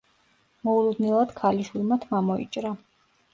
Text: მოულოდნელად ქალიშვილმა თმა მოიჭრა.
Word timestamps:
მოულოდნელად 0.69 1.33
ქალიშვილმა 1.41 1.99
თმა 2.07 2.23
მოიჭრა. 2.31 2.73